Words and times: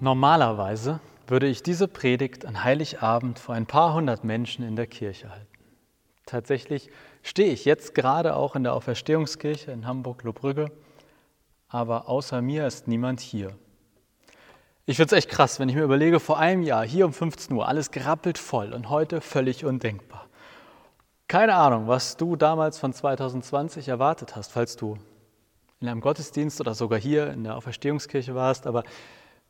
Normalerweise 0.00 1.00
würde 1.26 1.48
ich 1.48 1.64
diese 1.64 1.88
Predigt 1.88 2.46
an 2.46 2.62
Heiligabend 2.62 3.40
vor 3.40 3.56
ein 3.56 3.66
paar 3.66 3.94
hundert 3.94 4.22
Menschen 4.22 4.64
in 4.64 4.76
der 4.76 4.86
Kirche 4.86 5.28
halten. 5.28 5.46
Tatsächlich 6.24 6.88
stehe 7.22 7.52
ich 7.52 7.64
jetzt 7.64 7.96
gerade 7.96 8.36
auch 8.36 8.54
in 8.54 8.62
der 8.62 8.74
Auferstehungskirche 8.74 9.72
in 9.72 9.86
Hamburg-Lobrügge, 9.86 10.70
aber 11.68 12.08
außer 12.08 12.40
mir 12.42 12.66
ist 12.66 12.86
niemand 12.86 13.18
hier. 13.18 13.56
Ich 14.86 14.96
finde 14.98 15.16
es 15.16 15.18
echt 15.18 15.30
krass, 15.30 15.58
wenn 15.58 15.68
ich 15.68 15.74
mir 15.74 15.82
überlege, 15.82 16.20
vor 16.20 16.38
einem 16.38 16.62
Jahr 16.62 16.86
hier 16.86 17.04
um 17.04 17.12
15 17.12 17.56
Uhr 17.56 17.66
alles 17.66 17.90
gerappelt 17.90 18.38
voll 18.38 18.72
und 18.72 18.90
heute 18.90 19.20
völlig 19.20 19.64
undenkbar. 19.64 20.28
Keine 21.26 21.56
Ahnung, 21.56 21.88
was 21.88 22.16
du 22.16 22.36
damals 22.36 22.78
von 22.78 22.92
2020 22.92 23.88
erwartet 23.88 24.36
hast, 24.36 24.52
falls 24.52 24.76
du 24.76 24.96
in 25.80 25.88
einem 25.88 26.00
Gottesdienst 26.00 26.60
oder 26.60 26.74
sogar 26.74 27.00
hier 27.00 27.32
in 27.32 27.42
der 27.42 27.56
Auferstehungskirche 27.56 28.34
warst, 28.34 28.66
aber 28.66 28.84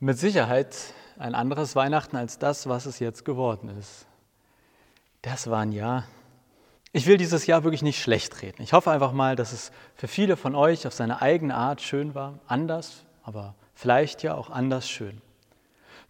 mit 0.00 0.18
Sicherheit 0.18 0.76
ein 1.18 1.34
anderes 1.34 1.74
Weihnachten 1.74 2.16
als 2.16 2.38
das, 2.38 2.68
was 2.68 2.86
es 2.86 2.98
jetzt 2.98 3.24
geworden 3.24 3.76
ist. 3.78 4.06
Das 5.22 5.50
war 5.50 5.60
ein 5.60 5.72
Jahr. 5.72 6.04
Ich 6.92 7.06
will 7.06 7.16
dieses 7.16 7.46
Jahr 7.46 7.64
wirklich 7.64 7.82
nicht 7.82 8.00
schlecht 8.00 8.40
reden. 8.40 8.62
Ich 8.62 8.72
hoffe 8.72 8.90
einfach 8.90 9.12
mal, 9.12 9.36
dass 9.36 9.52
es 9.52 9.72
für 9.94 10.08
viele 10.08 10.36
von 10.36 10.54
euch 10.54 10.86
auf 10.86 10.94
seine 10.94 11.20
eigene 11.20 11.54
Art 11.54 11.82
schön 11.82 12.14
war, 12.14 12.38
anders, 12.46 13.04
aber 13.22 13.54
vielleicht 13.74 14.22
ja 14.22 14.34
auch 14.34 14.48
anders 14.48 14.88
schön. 14.88 15.20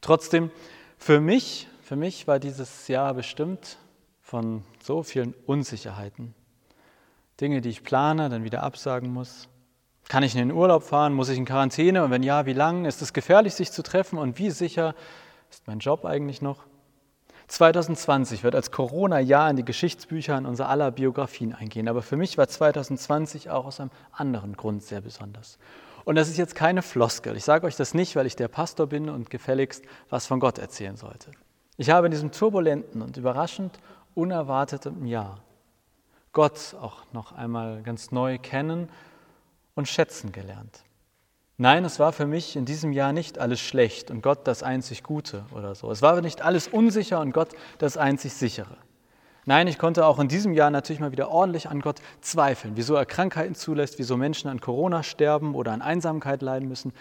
Trotzdem, 0.01 0.51
für 0.99 1.21
mich, 1.21 1.69
für 1.83 1.97
mich 1.97 2.29
war 2.29 2.39
dieses 2.39 2.87
Jahr 2.89 3.15
bestimmt 3.15 3.79
von 4.21 4.63
so 4.83 5.03
vielen 5.03 5.35
Unsicherheiten. 5.47 6.35
Dinge, 7.41 7.61
die 7.61 7.71
ich 7.71 7.83
plane, 7.83 8.29
dann 8.29 8.45
wieder 8.45 8.63
absagen 8.63 9.13
muss. 9.13 9.49
Kann 10.09 10.23
ich 10.23 10.35
in 10.35 10.49
den 10.49 10.57
Urlaub 10.57 10.85
fahren? 10.85 11.13
Muss 11.13 11.29
ich 11.29 11.37
in 11.37 11.45
Quarantäne? 11.45 12.03
Und 12.03 12.11
wenn 12.11 12.23
ja, 12.23 12.47
wie 12.47 12.55
lang? 12.55 12.87
Ist 12.87 13.03
es 13.03 13.13
gefährlich, 13.13 13.55
sich 13.55 13.71
zu 13.71 13.83
treffen? 13.83 14.19
Und 14.19 14.39
wie 14.39 14.51
sicher 14.51 14.95
ist 15.51 15.67
mein 15.67 15.81
Job 15.81 16.07
eigentlich 16.07 16.41
noch? 16.41 16.65
2020 17.49 18.43
wird 18.43 18.55
als 18.55 18.71
Corona-Jahr 18.71 19.51
in 19.51 19.57
die 19.57 19.65
Geschichtsbücher 19.65 20.37
in 20.37 20.47
unser 20.47 20.69
aller 20.69 20.91
Biografien 20.91 21.55
eingehen. 21.55 21.89
Aber 21.89 22.03
für 22.03 22.17
mich 22.17 22.39
war 22.39 22.49
2020 22.49 23.51
auch 23.51 23.67
aus 23.67 23.81
einem 23.81 23.91
anderen 24.13 24.57
Grund 24.57 24.83
sehr 24.83 25.03
besonders. 25.03 25.59
Und 26.05 26.17
das 26.17 26.29
ist 26.29 26.39
jetzt 26.39 26.55
keine 26.55 26.81
Floskel. 26.81 27.37
Ich 27.37 27.45
sage 27.45 27.67
euch 27.67 27.77
das 27.77 27.93
nicht, 27.93 28.17
weil 28.17 28.27
ich 28.27 28.37
der 28.37 28.49
Pastor 28.49 28.87
bin 28.87 29.11
und 29.11 29.29
gefälligst 29.29 29.85
was 30.09 30.27
von 30.27 30.41
Gott 30.41 30.59
erzählen 30.59 30.97
sollte. 30.97 31.33
Ich 31.77 31.91
habe 31.91 32.07
in 32.07 32.13
diesem 32.13 32.33
turbulenten 32.33 33.03
und 33.03 33.19
überraschend 33.19 33.79
unerwartetem 34.15 35.07
Jahr 35.07 35.43
Gott 36.33 36.77
auch 36.81 37.03
noch 37.13 37.33
einmal 37.33 37.83
ganz 37.83 38.11
neu 38.11 38.39
kennen 38.39 38.89
und 39.79 39.87
schätzen 39.87 40.33
gelernt. 40.33 40.83
Nein, 41.57 41.85
es 41.85 42.01
war 42.01 42.13
für 42.13 42.27
mich 42.27 42.57
in 42.57 42.65
diesem 42.65 42.93
Jahr 42.93 43.13
nicht 43.13 43.39
alles 43.39 43.61
schlecht 43.61 44.11
und 44.11 44.23
Gott 44.23 44.41
das 44.49 44.65
einzig 44.65 45.05
Gute 45.05 45.45
oder 45.55 45.77
so. 45.77 45.89
Es 45.93 46.03
war 46.03 46.21
nicht 46.21 46.43
alles 46.43 46.67
unsicher 46.67 47.21
und 47.21 47.31
Gott 47.33 47.51
das 47.79 47.97
einzig 47.97 48.35
sichere. 48.35 48.77
Nein, 49.47 49.69
ich 49.69 49.79
konnte 49.79 50.05
auch 50.05 50.19
in 50.19 50.27
diesem 50.27 50.53
Jahr 50.53 50.71
natürlich 50.71 50.99
mal 50.99 51.13
wieder 51.13 51.31
ordentlich 51.31 51.69
an 51.69 51.81
Gott 51.81 52.01
zweifeln, 52.21 52.77
wieso 52.77 52.97
er 52.97 53.07
Krankheiten 53.07 53.55
zulässt, 53.55 54.01
wieso 54.01 54.17
Menschen 54.17 54.51
an 54.51 54.61
Corona 54.61 55.05
sterben 55.05 55.55
oder 55.55 55.71
an 55.71 55.81
Einsamkeit 55.81 56.43
leiden 56.43 56.69
müssen. 56.69 56.93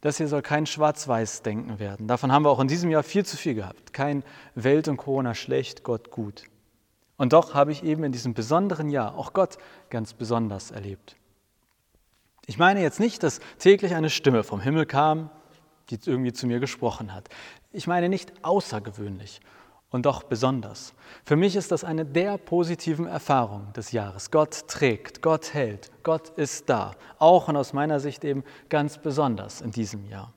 Das 0.00 0.16
hier 0.16 0.28
soll 0.28 0.40
kein 0.40 0.64
Schwarz-Weiß-Denken 0.64 1.78
werden. 1.78 2.08
Davon 2.08 2.32
haben 2.32 2.44
wir 2.44 2.50
auch 2.50 2.60
in 2.60 2.68
diesem 2.68 2.90
Jahr 2.90 3.02
viel 3.02 3.26
zu 3.26 3.36
viel 3.36 3.54
gehabt. 3.54 3.92
Kein 3.92 4.24
Welt 4.54 4.88
und 4.88 4.96
Corona 4.96 5.34
schlecht, 5.34 5.82
Gott 5.84 6.10
gut. 6.10 6.44
Und 7.18 7.34
doch 7.34 7.52
habe 7.52 7.70
ich 7.70 7.84
eben 7.84 8.02
in 8.02 8.12
diesem 8.12 8.32
besonderen 8.32 8.88
Jahr 8.88 9.14
auch 9.14 9.34
Gott 9.34 9.58
ganz 9.90 10.14
besonders 10.14 10.70
erlebt. 10.70 11.16
Ich 12.48 12.56
meine 12.56 12.80
jetzt 12.80 12.98
nicht, 12.98 13.22
dass 13.22 13.40
täglich 13.58 13.94
eine 13.94 14.08
Stimme 14.08 14.42
vom 14.42 14.58
Himmel 14.58 14.86
kam, 14.86 15.28
die 15.90 15.98
irgendwie 16.06 16.32
zu 16.32 16.46
mir 16.46 16.60
gesprochen 16.60 17.12
hat. 17.12 17.28
Ich 17.72 17.86
meine 17.86 18.08
nicht 18.08 18.32
außergewöhnlich 18.42 19.40
und 19.90 20.06
doch 20.06 20.22
besonders. 20.22 20.94
Für 21.26 21.36
mich 21.36 21.56
ist 21.56 21.72
das 21.72 21.84
eine 21.84 22.06
der 22.06 22.38
positiven 22.38 23.06
Erfahrungen 23.06 23.70
des 23.74 23.92
Jahres. 23.92 24.30
Gott 24.30 24.66
trägt, 24.66 25.20
Gott 25.20 25.52
hält, 25.52 25.90
Gott 26.02 26.30
ist 26.38 26.70
da, 26.70 26.92
auch 27.18 27.48
und 27.48 27.56
aus 27.56 27.74
meiner 27.74 28.00
Sicht 28.00 28.24
eben 28.24 28.42
ganz 28.70 28.96
besonders 28.96 29.60
in 29.60 29.70
diesem 29.70 30.06
Jahr. 30.06 30.32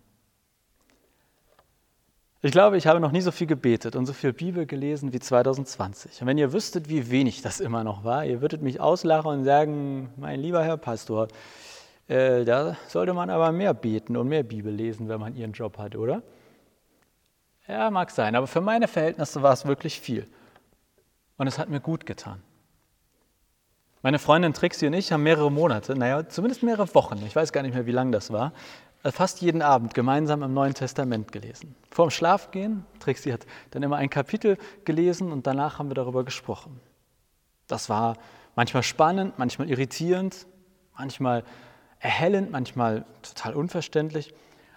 Ich 2.42 2.52
glaube, 2.52 2.76
ich 2.76 2.88
habe 2.88 3.00
noch 3.00 3.14
nie 3.14 3.22
so 3.22 3.32
viel 3.32 3.48
gebetet 3.48 3.96
und 3.96 4.06
so 4.06 4.12
viel 4.12 4.34
Bibel 4.34 4.66
gelesen 4.66 5.14
wie 5.14 5.20
2020. 5.20 6.20
Und 6.22 6.28
wenn 6.28 6.38
ihr 6.38 6.52
wüsstet, 6.52 6.90
wie 6.90 7.10
wenig 7.10 7.42
das 7.42 7.62
immer 7.62 7.86
noch 7.86 8.04
war, 8.04 8.26
ihr 8.26 8.42
würdet 8.42 8.62
mich 8.62 8.82
auslachen 8.82 9.32
und 9.32 9.46
sagen, 9.46 10.10
mein 10.18 10.42
lieber 10.42 10.62
Herr 10.62 10.76
Pastor, 10.76 11.30
äh, 12.12 12.44
da 12.44 12.76
sollte 12.88 13.14
man 13.14 13.30
aber 13.30 13.54
mehr 13.54 13.74
beten 13.74 14.18
und 14.18 14.28
mehr 14.28 14.44
Bibel 14.44 14.74
lesen, 14.74 15.08
wenn 15.08 15.20
man 15.20 15.34
ihren 15.34 15.54
Job 15.54 15.78
hat, 15.78 15.96
oder? 15.96 16.22
Ja, 17.68 17.90
mag 17.90 18.12
sein, 18.12 18.36
aber 18.36 18.48
für 18.48 18.60
meine 18.60 18.90
Verhältnisse 18.90 19.42
war 19.42 19.54
es 19.54 19.66
wirklich 19.66 20.02
viel. 20.02 20.28
Und 21.38 21.48
es 21.48 21.58
hat 21.58 21.70
mir 21.70 21.80
gut 21.80 22.06
getan. 22.06 22.42
Meine 24.02 24.20
Freundin 24.20 24.54
Trixie 24.54 24.88
und 24.88 24.94
ich 24.94 25.14
haben 25.14 25.24
mehrere 25.24 25.50
Monate, 25.50 25.96
naja, 25.96 26.28
zumindest 26.28 26.64
mehrere 26.64 26.94
Wochen, 26.96 27.24
ich 27.26 27.36
weiß 27.36 27.54
gar 27.54 27.62
nicht 27.62 27.76
mehr, 27.76 27.86
wie 27.86 27.92
lang 27.92 28.12
das 28.12 28.30
war, 28.30 28.52
äh, 29.04 29.12
fast 29.12 29.42
jeden 29.42 29.62
Abend 29.62 29.94
gemeinsam 29.94 30.44
im 30.44 30.54
Neuen 30.54 30.74
Testament 30.74 31.32
gelesen. 31.32 31.76
Vor 31.92 32.08
dem 32.08 32.12
Schlafgehen, 32.12 32.86
Trixie 33.00 33.32
hat 33.32 33.46
dann 33.70 33.84
immer 33.84 33.96
ein 33.96 34.10
Kapitel 34.10 34.58
gelesen 34.84 35.32
und 35.32 35.48
danach 35.48 35.80
haben 35.80 35.90
wir 35.90 35.96
darüber 35.96 36.26
gesprochen. 36.26 36.82
Das 37.68 37.88
war 37.88 38.18
manchmal 38.56 38.84
spannend, 38.84 39.40
manchmal 39.40 39.70
irritierend, 39.70 40.46
manchmal 40.98 41.46
erhellend, 42.02 42.52
manchmal 42.52 43.06
total 43.22 43.56
unverständlich. 43.56 44.34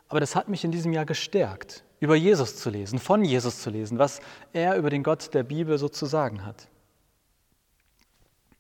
Aber 0.09 0.21
das 0.21 0.37
hat 0.37 0.49
mich 0.49 0.65
in 0.65 0.71
diesem 0.71 0.93
Jahr 0.93 1.07
gestärkt, 1.07 1.83
über 1.99 2.15
Jesus 2.15 2.57
zu 2.57 2.71
lesen, 2.71 2.99
von 2.99 3.25
Jesus 3.25 3.63
zu 3.63 3.71
lesen, 3.71 3.99
was 3.99 4.21
er 4.53 4.77
über 4.77 4.91
den 4.91 5.03
Gott 5.03 5.35
der 5.35 5.43
Bibel 5.43 5.79
so 5.79 5.89
zu 5.89 6.07
sagen 6.07 6.45
hat. 6.45 6.69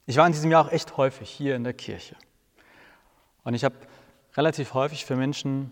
Ich 0.06 0.16
war 0.16 0.26
in 0.26 0.32
diesem 0.32 0.50
Jahr 0.50 0.66
auch 0.66 0.72
echt 0.72 0.96
häufig 0.96 1.30
hier 1.30 1.54
in 1.54 1.64
der 1.64 1.74
Kirche. 1.74 2.16
Und 3.42 3.54
ich 3.54 3.64
habe 3.64 3.76
relativ 4.34 4.74
häufig 4.74 5.04
für 5.04 5.16
Menschen 5.16 5.70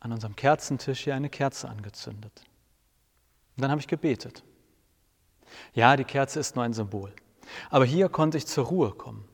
an 0.00 0.12
unserem 0.12 0.36
Kerzentisch 0.36 1.04
hier 1.04 1.14
eine 1.14 1.28
Kerze 1.28 1.68
angezündet. 1.68 2.44
Und 3.56 3.62
dann 3.62 3.70
habe 3.70 3.80
ich 3.80 3.88
gebetet. 3.88 4.44
Ja, 5.74 5.96
die 5.96 6.04
Kerze 6.04 6.38
ist 6.38 6.54
nur 6.54 6.64
ein 6.64 6.72
Symbol. 6.72 7.12
Aber 7.70 7.84
hier 7.84 8.08
konnte 8.08 8.38
ich 8.38 8.46
zur 8.46 8.66
Ruhe 8.66 8.90
kommen. 8.92 9.27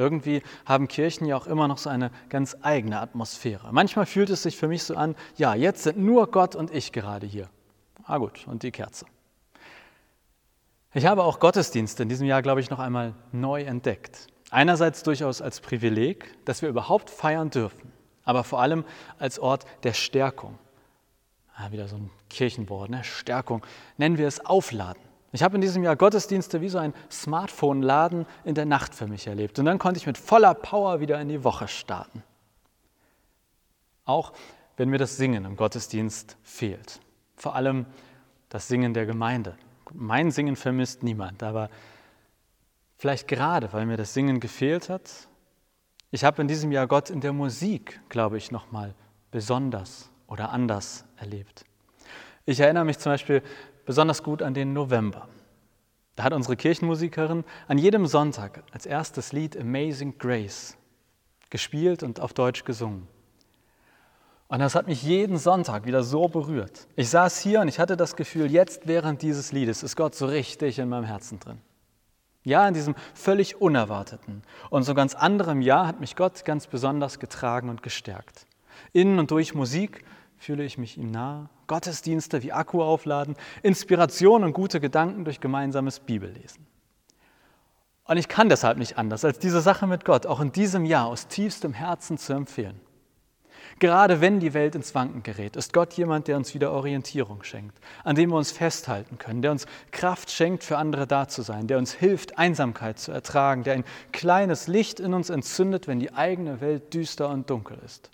Irgendwie 0.00 0.42
haben 0.64 0.88
Kirchen 0.88 1.26
ja 1.26 1.36
auch 1.36 1.46
immer 1.46 1.68
noch 1.68 1.76
so 1.76 1.90
eine 1.90 2.10
ganz 2.30 2.56
eigene 2.62 3.00
Atmosphäre. 3.00 3.68
Manchmal 3.70 4.06
fühlt 4.06 4.30
es 4.30 4.42
sich 4.42 4.56
für 4.56 4.66
mich 4.66 4.82
so 4.82 4.96
an, 4.96 5.14
ja, 5.36 5.54
jetzt 5.54 5.82
sind 5.82 5.98
nur 5.98 6.30
Gott 6.30 6.56
und 6.56 6.74
ich 6.74 6.90
gerade 6.90 7.26
hier. 7.26 7.50
Ah 8.04 8.16
gut, 8.16 8.46
und 8.48 8.62
die 8.62 8.70
Kerze. 8.70 9.04
Ich 10.94 11.04
habe 11.04 11.22
auch 11.22 11.38
Gottesdienste 11.38 12.02
in 12.02 12.08
diesem 12.08 12.26
Jahr, 12.26 12.40
glaube 12.40 12.62
ich, 12.62 12.70
noch 12.70 12.78
einmal 12.78 13.14
neu 13.30 13.62
entdeckt. 13.62 14.26
Einerseits 14.50 15.02
durchaus 15.02 15.42
als 15.42 15.60
Privileg, 15.60 16.34
dass 16.46 16.62
wir 16.62 16.70
überhaupt 16.70 17.10
feiern 17.10 17.50
dürfen, 17.50 17.92
aber 18.24 18.42
vor 18.42 18.62
allem 18.62 18.86
als 19.18 19.38
Ort 19.38 19.66
der 19.82 19.92
Stärkung. 19.92 20.58
Ah, 21.54 21.70
wieder 21.72 21.88
so 21.88 21.96
ein 21.96 22.10
Kirchenwort, 22.30 22.88
ne? 22.88 23.04
Stärkung. 23.04 23.64
Nennen 23.98 24.16
wir 24.16 24.26
es 24.26 24.44
Aufladen. 24.44 25.09
Ich 25.32 25.42
habe 25.42 25.54
in 25.54 25.60
diesem 25.60 25.84
Jahr 25.84 25.96
Gottesdienste 25.96 26.60
wie 26.60 26.68
so 26.68 26.78
ein 26.78 26.92
Smartphone-Laden 27.10 28.26
in 28.44 28.54
der 28.54 28.66
Nacht 28.66 28.94
für 28.94 29.06
mich 29.06 29.26
erlebt. 29.26 29.58
Und 29.58 29.64
dann 29.64 29.78
konnte 29.78 29.98
ich 29.98 30.06
mit 30.06 30.18
voller 30.18 30.54
Power 30.54 31.00
wieder 31.00 31.20
in 31.20 31.28
die 31.28 31.44
Woche 31.44 31.68
starten. 31.68 32.22
Auch 34.04 34.32
wenn 34.76 34.88
mir 34.88 34.98
das 34.98 35.16
Singen 35.16 35.44
im 35.44 35.56
Gottesdienst 35.56 36.36
fehlt. 36.42 37.00
Vor 37.36 37.54
allem 37.54 37.86
das 38.48 38.66
Singen 38.66 38.92
der 38.92 39.06
Gemeinde. 39.06 39.56
Mein 39.92 40.30
Singen 40.30 40.56
vermisst 40.56 41.02
niemand, 41.02 41.42
aber 41.42 41.70
vielleicht 42.96 43.28
gerade, 43.28 43.72
weil 43.72 43.86
mir 43.86 43.96
das 43.96 44.14
Singen 44.14 44.40
gefehlt 44.40 44.88
hat. 44.88 45.28
Ich 46.10 46.24
habe 46.24 46.42
in 46.42 46.48
diesem 46.48 46.72
Jahr 46.72 46.88
Gott 46.88 47.08
in 47.08 47.20
der 47.20 47.32
Musik, 47.32 48.00
glaube 48.08 48.36
ich, 48.36 48.50
nochmal 48.50 48.94
besonders 49.30 50.10
oder 50.26 50.50
anders 50.50 51.04
erlebt. 51.16 51.64
Ich 52.46 52.60
erinnere 52.60 52.84
mich 52.84 52.98
zum 52.98 53.12
Beispiel 53.12 53.42
besonders 53.84 54.22
gut 54.22 54.42
an 54.42 54.54
den 54.54 54.72
November. 54.72 55.28
Da 56.16 56.24
hat 56.24 56.32
unsere 56.32 56.56
Kirchenmusikerin 56.56 57.44
an 57.68 57.78
jedem 57.78 58.06
Sonntag 58.06 58.62
als 58.72 58.86
erstes 58.86 59.32
Lied 59.32 59.56
Amazing 59.56 60.18
Grace 60.18 60.76
gespielt 61.48 62.02
und 62.02 62.20
auf 62.20 62.32
Deutsch 62.32 62.64
gesungen. 62.64 63.08
Und 64.48 64.58
das 64.58 64.74
hat 64.74 64.88
mich 64.88 65.02
jeden 65.02 65.38
Sonntag 65.38 65.86
wieder 65.86 66.02
so 66.02 66.28
berührt. 66.28 66.88
Ich 66.96 67.08
saß 67.08 67.38
hier 67.38 67.60
und 67.60 67.68
ich 67.68 67.78
hatte 67.78 67.96
das 67.96 68.16
Gefühl, 68.16 68.50
jetzt 68.50 68.86
während 68.86 69.22
dieses 69.22 69.52
Liedes 69.52 69.82
ist 69.82 69.96
Gott 69.96 70.14
so 70.14 70.26
richtig 70.26 70.78
in 70.78 70.88
meinem 70.88 71.04
Herzen 71.04 71.38
drin. 71.38 71.60
Ja, 72.42 72.66
in 72.66 72.74
diesem 72.74 72.94
völlig 73.14 73.60
unerwarteten 73.60 74.42
und 74.70 74.82
so 74.82 74.94
ganz 74.94 75.14
anderem 75.14 75.60
Jahr 75.60 75.86
hat 75.86 76.00
mich 76.00 76.16
Gott 76.16 76.44
ganz 76.44 76.66
besonders 76.66 77.18
getragen 77.18 77.68
und 77.68 77.82
gestärkt. 77.82 78.46
In 78.92 79.18
und 79.18 79.30
durch 79.30 79.54
Musik 79.54 80.04
fühle 80.36 80.64
ich 80.64 80.78
mich 80.78 80.96
ihm 80.96 81.10
nah. 81.10 81.50
Gottesdienste 81.70 82.42
wie 82.42 82.52
Akku 82.52 82.82
aufladen, 82.82 83.36
Inspiration 83.62 84.42
und 84.42 84.54
gute 84.54 84.80
Gedanken 84.80 85.24
durch 85.24 85.38
gemeinsames 85.38 86.00
Bibellesen. 86.00 86.66
Und 88.06 88.16
ich 88.16 88.26
kann 88.26 88.48
deshalb 88.48 88.76
nicht 88.76 88.98
anders, 88.98 89.24
als 89.24 89.38
diese 89.38 89.60
Sache 89.60 89.86
mit 89.86 90.04
Gott 90.04 90.26
auch 90.26 90.40
in 90.40 90.50
diesem 90.50 90.84
Jahr 90.84 91.06
aus 91.06 91.28
tiefstem 91.28 91.72
Herzen 91.72 92.18
zu 92.18 92.32
empfehlen. 92.32 92.80
Gerade 93.78 94.20
wenn 94.20 94.40
die 94.40 94.52
Welt 94.52 94.74
ins 94.74 94.96
Wanken 94.96 95.22
gerät, 95.22 95.54
ist 95.54 95.72
Gott 95.72 95.92
jemand, 95.92 96.26
der 96.26 96.38
uns 96.38 96.54
wieder 96.54 96.72
Orientierung 96.72 97.44
schenkt, 97.44 97.78
an 98.02 98.16
dem 98.16 98.30
wir 98.30 98.36
uns 98.36 98.50
festhalten 98.50 99.18
können, 99.18 99.40
der 99.40 99.52
uns 99.52 99.66
Kraft 99.92 100.32
schenkt, 100.32 100.64
für 100.64 100.76
andere 100.76 101.06
da 101.06 101.28
zu 101.28 101.42
sein, 101.42 101.68
der 101.68 101.78
uns 101.78 101.92
hilft, 101.92 102.36
Einsamkeit 102.36 102.98
zu 102.98 103.12
ertragen, 103.12 103.62
der 103.62 103.74
ein 103.74 103.84
kleines 104.10 104.66
Licht 104.66 104.98
in 104.98 105.14
uns 105.14 105.30
entzündet, 105.30 105.86
wenn 105.86 106.00
die 106.00 106.12
eigene 106.12 106.60
Welt 106.60 106.92
düster 106.94 107.28
und 107.28 107.48
dunkel 107.48 107.78
ist. 107.84 108.10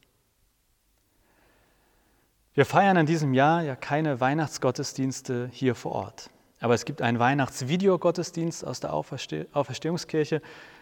Wir 2.57 2.65
feiern 2.65 2.97
in 2.97 3.05
diesem 3.05 3.35
Jahr 3.35 3.61
ja 3.61 3.77
keine 3.77 4.19
Weihnachtsgottesdienste 4.19 5.51
hier 5.53 5.75
vor 5.75 5.93
Ort. 5.93 6.31
Aber 6.59 6.73
es 6.73 6.87
gibt 6.87 7.03
einen 7.03 7.19
Weihnachtsvideogottesdienst 7.19 8.67
aus 8.67 8.81
der 8.81 8.95
Aufersteh 8.95 9.45
Auferstehungskirche. 9.53 10.41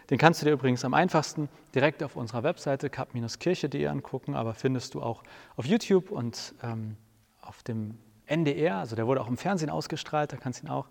Den 0.09 0.17
kannst 0.17 0.41
du 0.41 0.45
dir 0.45 0.53
übrigens 0.53 0.85
am 0.85 0.93
einfachsten 0.93 1.49
direkt 1.75 2.01
auf 2.01 2.15
unserer 2.15 2.43
Webseite 2.43 2.89
kap-kirche.de 2.89 3.87
angucken, 3.87 4.35
aber 4.35 4.53
findest 4.53 4.93
du 4.93 5.01
auch 5.01 5.23
auf 5.57 5.65
YouTube 5.65 6.11
und 6.11 6.55
ähm, 6.63 6.95
auf 7.41 7.61
dem 7.61 7.97
NDR, 8.25 8.77
also 8.77 8.95
der 8.95 9.05
wurde 9.05 9.19
auch 9.19 9.27
im 9.27 9.35
Fernsehen 9.35 9.69
ausgestrahlt, 9.69 10.31
da 10.31 10.37
kannst 10.37 10.61
du 10.61 10.67
ihn 10.67 10.69
auch 10.69 10.87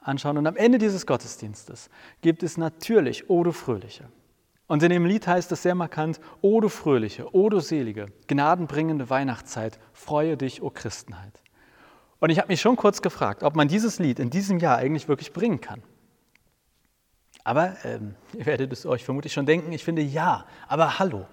anschauen. 0.00 0.38
Und 0.38 0.46
am 0.46 0.56
Ende 0.56 0.78
dieses 0.78 1.06
Gottesdienstes 1.06 1.90
gibt 2.22 2.42
es 2.42 2.56
natürlich 2.56 3.28
O 3.28 3.44
du 3.44 3.52
Fröhliche. 3.52 4.08
Und 4.72 4.82
in 4.82 4.88
dem 4.88 5.04
Lied 5.04 5.26
heißt 5.26 5.52
es 5.52 5.64
sehr 5.64 5.74
markant, 5.74 6.18
O 6.40 6.58
du 6.62 6.70
Fröhliche, 6.70 7.34
O 7.34 7.50
du 7.50 7.60
Selige, 7.60 8.06
gnadenbringende 8.26 9.10
Weihnachtszeit, 9.10 9.78
freue 9.92 10.38
dich, 10.38 10.62
O 10.62 10.70
Christenheit. 10.70 11.42
Und 12.20 12.30
ich 12.30 12.38
habe 12.38 12.48
mich 12.48 12.62
schon 12.62 12.76
kurz 12.76 13.02
gefragt, 13.02 13.42
ob 13.42 13.54
man 13.54 13.68
dieses 13.68 13.98
Lied 13.98 14.18
in 14.18 14.30
diesem 14.30 14.56
Jahr 14.60 14.78
eigentlich 14.78 15.08
wirklich 15.08 15.34
bringen 15.34 15.60
kann. 15.60 15.82
Aber 17.44 17.76
ähm, 17.84 18.14
ihr 18.32 18.46
werdet 18.46 18.72
es 18.72 18.86
euch 18.86 19.04
vermutlich 19.04 19.34
schon 19.34 19.44
denken, 19.44 19.72
ich 19.72 19.84
finde 19.84 20.00
ja, 20.00 20.46
aber 20.68 20.98
hallo. 20.98 21.26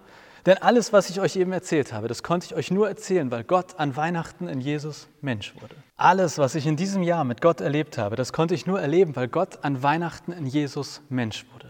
Denn 0.46 0.58
alles, 0.58 0.92
was 0.92 1.10
ich 1.10 1.22
euch 1.22 1.38
eben 1.38 1.54
erzählt 1.54 1.94
habe, 1.94 2.10
das 2.10 2.24
konnte 2.24 2.48
ich 2.48 2.56
euch 2.56 2.72
nur 2.72 2.90
erzählen, 2.90 3.32
weil 3.32 3.46
Gott 3.46 3.80
an 3.80 3.96
Weihnachten 3.96 4.50
in 4.50 4.60
Jesus 4.60 5.08
Mensch 5.22 5.54
wurde. 5.62 5.78
Alles, 5.96 6.40
was 6.40 6.56
ich 6.56 6.68
in 6.68 6.76
diesem 6.76 7.04
Jahr 7.04 7.24
mit 7.24 7.40
Gott 7.40 7.62
erlebt 7.62 7.98
habe, 7.98 8.18
das 8.18 8.34
konnte 8.34 8.54
ich 8.54 8.68
nur 8.68 8.82
erleben, 8.82 9.16
weil 9.16 9.30
Gott 9.30 9.64
an 9.64 9.82
Weihnachten 9.82 10.34
in 10.34 10.46
Jesus 10.46 11.02
Mensch 11.08 11.46
wurde. 11.54 11.69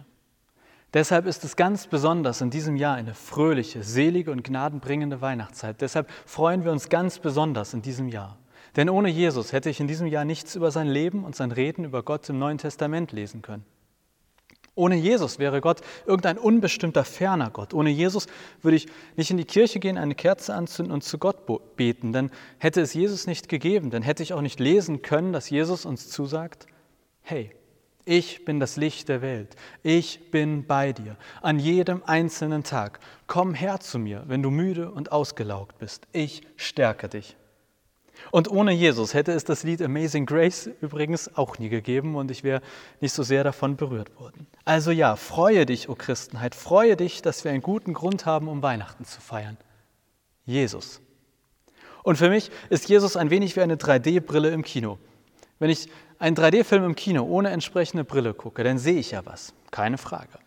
Deshalb 0.93 1.27
ist 1.27 1.43
es 1.43 1.55
ganz 1.55 1.85
besonders 1.85 2.41
in 2.41 2.49
diesem 2.49 2.75
Jahr 2.75 2.95
eine 2.95 3.13
fröhliche, 3.13 3.83
selige 3.83 4.31
und 4.31 4.43
gnadenbringende 4.43 5.21
Weihnachtszeit. 5.21 5.81
Deshalb 5.81 6.09
freuen 6.25 6.63
wir 6.63 6.71
uns 6.71 6.89
ganz 6.89 7.19
besonders 7.19 7.73
in 7.73 7.81
diesem 7.81 8.09
Jahr. 8.09 8.37
Denn 8.75 8.89
ohne 8.89 9.09
Jesus 9.09 9.53
hätte 9.53 9.69
ich 9.69 9.79
in 9.79 9.87
diesem 9.87 10.07
Jahr 10.07 10.25
nichts 10.25 10.55
über 10.55 10.71
sein 10.71 10.87
Leben 10.87 11.23
und 11.23 11.35
sein 11.35 11.51
Reden 11.51 11.85
über 11.85 12.01
Gott 12.01 12.27
im 12.29 12.39
Neuen 12.39 12.57
Testament 12.57 13.11
lesen 13.11 13.41
können. 13.41 13.65
Ohne 14.75 14.95
Jesus 14.95 15.39
wäre 15.39 15.59
Gott 15.59 15.81
irgendein 16.05 16.37
unbestimmter 16.37 17.03
ferner 17.03 17.49
Gott. 17.51 17.73
Ohne 17.73 17.89
Jesus 17.89 18.27
würde 18.61 18.77
ich 18.77 18.87
nicht 19.17 19.29
in 19.29 19.37
die 19.37 19.45
Kirche 19.45 19.79
gehen, 19.79 19.97
eine 19.97 20.15
Kerze 20.15 20.55
anzünden 20.55 20.93
und 20.93 21.03
zu 21.03 21.17
Gott 21.17 21.45
beten. 21.75 22.13
Denn 22.13 22.31
hätte 22.59 22.79
es 22.79 22.93
Jesus 22.93 23.27
nicht 23.27 23.49
gegeben, 23.49 23.89
dann 23.89 24.03
hätte 24.03 24.23
ich 24.23 24.33
auch 24.33 24.41
nicht 24.41 24.59
lesen 24.59 25.01
können, 25.01 25.33
dass 25.33 25.49
Jesus 25.49 25.85
uns 25.85 26.09
zusagt, 26.09 26.65
hey, 27.21 27.51
ich 28.09 28.43
bin 28.43 28.59
das 28.59 28.75
Licht 28.75 29.07
der 29.07 29.21
Welt. 29.21 29.55
Ich 29.83 30.31
bin 30.31 30.65
bei 30.65 30.93
dir 30.93 31.15
an 31.43 31.59
jedem 31.59 32.01
einzelnen 32.03 32.63
Tag. 32.63 32.99
Komm 33.27 33.53
her 33.53 33.79
zu 33.79 33.99
mir, 33.99 34.23
wenn 34.25 34.41
du 34.41 34.49
müde 34.49 34.91
und 34.91 35.11
ausgelaugt 35.11 35.77
bist. 35.77 36.07
Ich 36.11 36.41
stärke 36.55 37.07
dich. 37.07 37.37
Und 38.31 38.49
ohne 38.49 38.71
Jesus 38.71 39.13
hätte 39.13 39.31
es 39.31 39.43
das 39.43 39.63
Lied 39.63 39.81
Amazing 39.83 40.25
Grace 40.25 40.71
übrigens 40.81 41.37
auch 41.37 41.59
nie 41.59 41.69
gegeben 41.69 42.15
und 42.15 42.31
ich 42.31 42.43
wäre 42.43 42.61
nicht 42.99 43.13
so 43.13 43.21
sehr 43.21 43.43
davon 43.43 43.77
berührt 43.77 44.19
worden. 44.19 44.47
Also 44.65 44.89
ja, 44.89 45.15
freue 45.15 45.67
dich, 45.67 45.87
o 45.87 45.93
Christenheit, 45.93 46.55
freue 46.55 46.95
dich, 46.95 47.21
dass 47.21 47.43
wir 47.43 47.51
einen 47.51 47.61
guten 47.61 47.93
Grund 47.93 48.25
haben, 48.25 48.47
um 48.47 48.63
Weihnachten 48.63 49.05
zu 49.05 49.21
feiern. 49.21 49.57
Jesus. 50.45 50.99
Und 52.01 52.17
für 52.17 52.29
mich 52.29 52.49
ist 52.71 52.89
Jesus 52.89 53.15
ein 53.15 53.29
wenig 53.29 53.55
wie 53.55 53.61
eine 53.61 53.75
3D-Brille 53.75 54.49
im 54.49 54.63
Kino. 54.63 54.97
Wenn 55.59 55.69
ich 55.69 55.89
einen 56.19 56.35
3D-Film 56.35 56.83
im 56.83 56.95
Kino 56.95 57.23
ohne 57.23 57.49
entsprechende 57.49 58.03
Brille 58.03 58.33
gucke, 58.33 58.63
dann 58.63 58.77
sehe 58.77 58.99
ich 58.99 59.11
ja 59.11 59.25
was, 59.25 59.53
keine 59.71 59.97
Frage. 59.97 60.37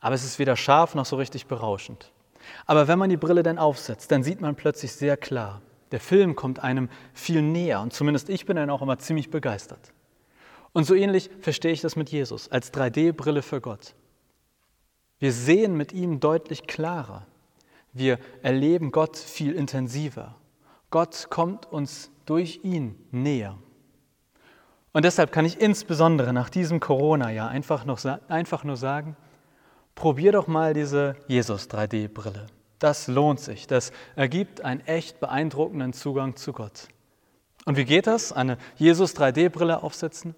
Aber 0.00 0.14
es 0.14 0.24
ist 0.24 0.38
weder 0.38 0.56
scharf 0.56 0.94
noch 0.94 1.06
so 1.06 1.16
richtig 1.16 1.46
berauschend. 1.46 2.12
Aber 2.64 2.88
wenn 2.88 2.98
man 2.98 3.10
die 3.10 3.16
Brille 3.16 3.42
dann 3.42 3.58
aufsetzt, 3.58 4.10
dann 4.10 4.22
sieht 4.22 4.40
man 4.40 4.56
plötzlich 4.56 4.92
sehr 4.92 5.16
klar. 5.16 5.62
Der 5.92 6.00
Film 6.00 6.34
kommt 6.34 6.60
einem 6.60 6.88
viel 7.12 7.42
näher 7.42 7.80
und 7.80 7.92
zumindest 7.92 8.28
ich 8.28 8.46
bin 8.46 8.56
dann 8.56 8.70
auch 8.70 8.82
immer 8.82 8.98
ziemlich 8.98 9.30
begeistert. 9.30 9.92
Und 10.72 10.84
so 10.84 10.94
ähnlich 10.94 11.30
verstehe 11.40 11.72
ich 11.72 11.80
das 11.80 11.96
mit 11.96 12.10
Jesus 12.10 12.50
als 12.50 12.72
3D-Brille 12.72 13.42
für 13.42 13.60
Gott. 13.60 13.94
Wir 15.18 15.32
sehen 15.32 15.76
mit 15.76 15.92
ihm 15.92 16.20
deutlich 16.20 16.66
klarer. 16.66 17.26
Wir 17.92 18.18
erleben 18.42 18.92
Gott 18.92 19.16
viel 19.16 19.52
intensiver. 19.52 20.34
Gott 20.90 21.28
kommt 21.30 21.66
uns 21.66 22.10
durch 22.26 22.60
ihn 22.62 22.96
näher. 23.10 23.56
Und 24.96 25.04
deshalb 25.04 25.30
kann 25.30 25.44
ich 25.44 25.60
insbesondere 25.60 26.32
nach 26.32 26.48
diesem 26.48 26.80
Corona-Jahr 26.80 27.50
einfach, 27.50 27.84
einfach 28.28 28.64
nur 28.64 28.78
sagen, 28.78 29.14
probier 29.94 30.32
doch 30.32 30.46
mal 30.46 30.72
diese 30.72 31.16
Jesus 31.28 31.68
3D-Brille. 31.68 32.46
Das 32.78 33.06
lohnt 33.06 33.38
sich. 33.38 33.66
Das 33.66 33.92
ergibt 34.14 34.62
einen 34.62 34.80
echt 34.86 35.20
beeindruckenden 35.20 35.92
Zugang 35.92 36.36
zu 36.36 36.54
Gott. 36.54 36.88
Und 37.66 37.76
wie 37.76 37.84
geht 37.84 38.06
das? 38.06 38.32
Eine 38.32 38.56
Jesus 38.76 39.14
3D-Brille 39.14 39.82
aufsetzen? 39.82 40.34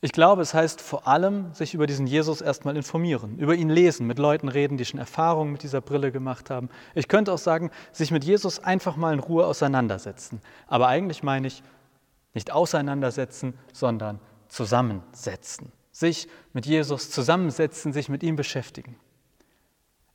Ich 0.00 0.10
glaube, 0.10 0.42
es 0.42 0.54
heißt 0.54 0.80
vor 0.80 1.06
allem, 1.06 1.54
sich 1.54 1.72
über 1.72 1.86
diesen 1.86 2.08
Jesus 2.08 2.40
erstmal 2.40 2.76
informieren, 2.76 3.38
über 3.38 3.54
ihn 3.54 3.70
lesen, 3.70 4.08
mit 4.08 4.18
Leuten 4.18 4.48
reden, 4.48 4.76
die 4.76 4.86
schon 4.86 4.98
Erfahrungen 4.98 5.52
mit 5.52 5.62
dieser 5.62 5.80
Brille 5.80 6.10
gemacht 6.10 6.50
haben. 6.50 6.68
Ich 6.96 7.06
könnte 7.06 7.32
auch 7.32 7.38
sagen, 7.38 7.70
sich 7.92 8.10
mit 8.10 8.24
Jesus 8.24 8.58
einfach 8.58 8.96
mal 8.96 9.14
in 9.14 9.20
Ruhe 9.20 9.46
auseinandersetzen. 9.46 10.40
Aber 10.66 10.88
eigentlich 10.88 11.22
meine 11.22 11.46
ich 11.46 11.62
nicht 12.34 12.50
auseinandersetzen, 12.50 13.54
sondern 13.72 14.20
zusammensetzen. 14.48 15.72
Sich 15.92 16.28
mit 16.52 16.66
Jesus 16.66 17.10
zusammensetzen, 17.10 17.92
sich 17.92 18.08
mit 18.08 18.22
ihm 18.22 18.36
beschäftigen. 18.36 18.96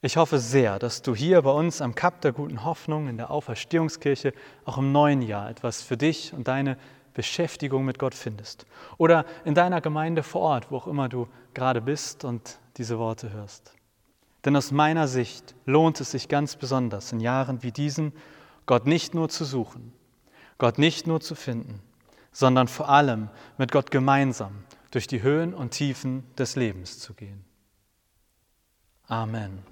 Ich 0.01 0.15
hoffe 0.15 0.39
sehr, 0.39 0.79
dass 0.79 1.01
du 1.01 1.13
hier 1.13 1.41
bei 1.41 1.51
uns 1.51 1.81
am 1.81 1.93
Kap 1.93 2.21
der 2.21 2.31
guten 2.31 2.63
Hoffnung 2.63 3.09
in 3.09 3.17
der 3.17 3.31
Auferstehungskirche 3.31 4.33
auch 4.63 4.77
im 4.77 4.91
neuen 4.93 5.21
Jahr 5.21 5.49
etwas 5.49 5.81
für 5.81 5.97
dich 5.97 6.33
und 6.33 6.47
deine 6.47 6.77
Beschäftigung 7.13 7.83
mit 7.83 7.99
Gott 7.99 8.15
findest. 8.15 8.65
Oder 8.97 9.25
in 9.43 9.55
deiner 9.55 9.81
Gemeinde 9.81 10.23
vor 10.23 10.41
Ort, 10.41 10.71
wo 10.71 10.77
auch 10.77 10.87
immer 10.87 11.09
du 11.09 11.27
gerade 11.53 11.81
bist 11.81 12.23
und 12.23 12.59
diese 12.77 12.97
Worte 12.97 13.33
hörst. 13.33 13.73
Denn 14.45 14.55
aus 14.55 14.71
meiner 14.71 15.09
Sicht 15.09 15.53
lohnt 15.65 15.99
es 15.99 16.11
sich 16.11 16.29
ganz 16.29 16.55
besonders 16.55 17.11
in 17.11 17.19
Jahren 17.19 17.61
wie 17.61 17.73
diesen, 17.73 18.13
Gott 18.65 18.85
nicht 18.85 19.13
nur 19.13 19.27
zu 19.27 19.43
suchen, 19.43 19.91
Gott 20.57 20.77
nicht 20.77 21.07
nur 21.07 21.19
zu 21.19 21.35
finden, 21.35 21.81
sondern 22.31 22.67
vor 22.67 22.89
allem 22.89 23.29
mit 23.57 23.71
Gott 23.71 23.91
gemeinsam 23.91 24.63
durch 24.91 25.07
die 25.07 25.21
Höhen 25.21 25.53
und 25.53 25.71
Tiefen 25.71 26.23
des 26.35 26.55
Lebens 26.55 26.99
zu 26.99 27.13
gehen. 27.13 27.45
Amen. 29.07 29.63